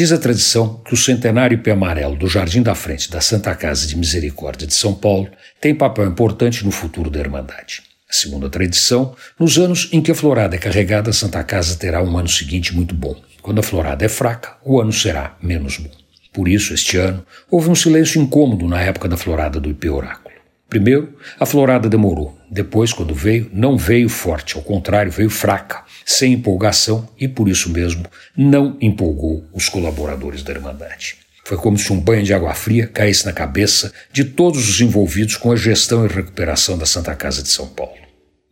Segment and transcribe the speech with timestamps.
[0.00, 3.86] Diz a tradição que o centenário pé amarelo do Jardim da Frente da Santa Casa
[3.86, 5.28] de Misericórdia de São Paulo
[5.60, 7.82] tem papel importante no futuro da Irmandade.
[8.10, 12.02] Segundo a tradição, nos anos em que a florada é carregada, a Santa Casa terá
[12.02, 13.14] um ano seguinte muito bom.
[13.42, 15.90] Quando a florada é fraca, o ano será menos bom.
[16.32, 20.34] Por isso, este ano, houve um silêncio incômodo na época da florada do IP Oráculo.
[20.70, 22.38] Primeiro, a florada demorou.
[22.50, 27.70] Depois, quando veio, não veio forte, ao contrário, veio fraca, sem empolgação e, por isso
[27.70, 28.04] mesmo,
[28.36, 31.16] não empolgou os colaboradores da Irmandade.
[31.44, 35.36] Foi como se um banho de água fria caísse na cabeça de todos os envolvidos
[35.36, 37.98] com a gestão e recuperação da Santa Casa de São Paulo.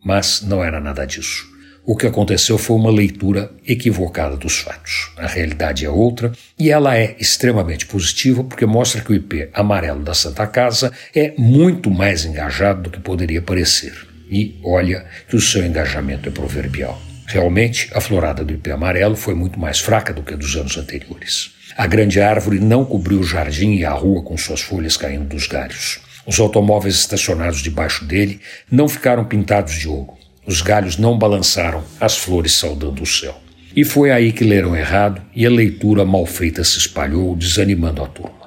[0.03, 1.47] Mas não era nada disso.
[1.85, 5.11] O que aconteceu foi uma leitura equivocada dos fatos.
[5.17, 10.03] A realidade é outra e ela é extremamente positiva porque mostra que o IP amarelo
[10.03, 13.93] da Santa Casa é muito mais engajado do que poderia parecer.
[14.29, 17.08] E olha que o seu engajamento é proverbial.
[17.31, 20.75] Realmente, a florada do IP amarelo foi muito mais fraca do que a dos anos
[20.79, 21.51] anteriores.
[21.77, 25.45] A grande árvore não cobriu o jardim e a rua com suas folhas caindo dos
[25.45, 25.99] galhos.
[26.25, 30.13] Os automóveis estacionados debaixo dele não ficaram pintados de ouro.
[30.43, 33.39] Os galhos não balançaram, as flores saudando o céu.
[33.75, 38.07] E foi aí que leram errado e a leitura mal feita se espalhou, desanimando a
[38.07, 38.38] turma.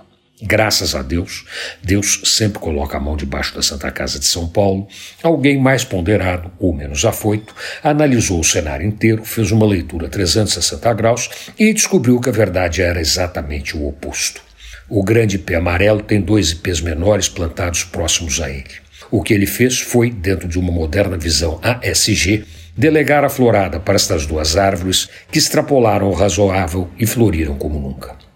[0.44, 1.44] Graças a Deus,
[1.80, 4.88] Deus sempre coloca a mão debaixo da Santa Casa de São Paulo.
[5.22, 11.30] Alguém mais ponderado ou menos afoito analisou o cenário inteiro, fez uma leitura 360 graus
[11.56, 14.42] e descobriu que a verdade era exatamente o oposto.
[14.88, 18.82] O grande pé amarelo tem dois ipês menores plantados próximos a ele.
[19.12, 22.44] O que ele fez foi, dentro de uma moderna visão ASG,
[22.76, 28.16] delegar a florada para estas duas árvores que extrapolaram o razoável e floriram como nunca.